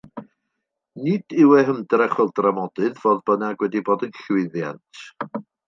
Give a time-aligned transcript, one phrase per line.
[1.03, 5.07] Nid yw ei hymdrech fel dramodydd, fodd bynnag, wedi bod yn llwyddiant.